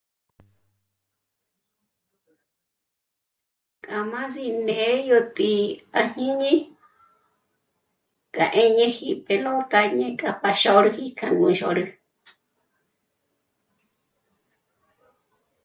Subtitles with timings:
[3.83, 5.59] K'a m'âs'i né'e yó t'î'i
[6.01, 6.53] àjñini
[8.35, 11.85] k'a 'éñeji pelóta ñé'e k'a pa nú xôrüji k'a nú ndzhôrü